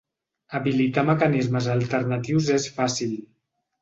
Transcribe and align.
Habilitar 0.59 1.03
mecanismes 1.09 1.67
alternatius 1.75 2.49
és 2.59 2.67
fàcil. 2.79 3.13